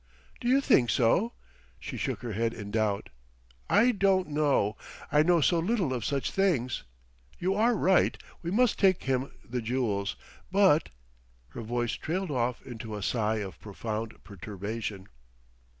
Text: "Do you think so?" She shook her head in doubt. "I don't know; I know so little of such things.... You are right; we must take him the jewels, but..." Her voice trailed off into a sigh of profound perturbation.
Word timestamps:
"Do 0.39 0.47
you 0.47 0.61
think 0.61 0.89
so?" 0.89 1.33
She 1.79 1.95
shook 1.95 2.21
her 2.23 2.33
head 2.33 2.55
in 2.55 2.71
doubt. 2.71 3.09
"I 3.69 3.91
don't 3.91 4.29
know; 4.29 4.75
I 5.11 5.21
know 5.21 5.41
so 5.41 5.59
little 5.59 5.93
of 5.93 6.03
such 6.03 6.31
things.... 6.31 6.83
You 7.37 7.53
are 7.53 7.75
right; 7.75 8.17
we 8.41 8.49
must 8.49 8.79
take 8.79 9.03
him 9.03 9.31
the 9.47 9.61
jewels, 9.61 10.15
but..." 10.51 10.89
Her 11.49 11.61
voice 11.61 11.93
trailed 11.93 12.31
off 12.31 12.63
into 12.63 12.95
a 12.97 13.03
sigh 13.03 13.43
of 13.45 13.59
profound 13.59 14.23
perturbation. 14.23 15.07